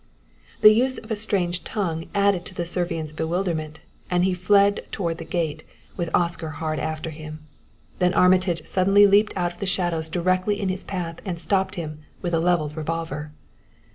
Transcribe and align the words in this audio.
The 0.61 0.73
use 0.73 0.97
of 0.97 1.11
a 1.11 1.15
strange 1.15 1.63
tongue 1.63 2.05
added 2.15 2.43
to 2.45 2.55
the 2.55 2.65
Servian's 2.65 3.13
bewilderment, 3.13 3.81
and 4.09 4.23
he 4.25 4.33
fled 4.33 4.81
toward 4.91 5.19
the 5.19 5.23
gate, 5.25 5.61
with 5.95 6.09
Oscar 6.11 6.49
hard 6.49 6.79
after 6.79 7.11
him. 7.11 7.37
Then 7.99 8.15
Armitage 8.15 8.65
suddenly 8.65 9.05
leaped 9.05 9.33
out 9.35 9.53
of 9.53 9.59
the 9.59 9.67
shadows 9.67 10.09
directly 10.09 10.59
in 10.59 10.69
his 10.69 10.83
path 10.83 11.17
and 11.23 11.39
stopped 11.39 11.75
him 11.75 11.99
with 12.19 12.33
a 12.33 12.39
leveled 12.39 12.75
revolver. 12.75 13.31